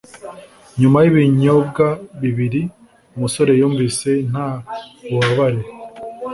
[0.79, 1.85] nyuma y'ibinyobwa
[2.21, 2.61] bibiri,
[3.15, 4.47] umusore yumvise nta
[5.11, 5.61] bubabare